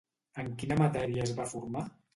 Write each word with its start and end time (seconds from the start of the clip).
En 0.43 0.47
quina 0.63 0.79
matèria 0.81 1.29
es 1.31 1.37
va 1.43 1.51
formar? 1.57 1.89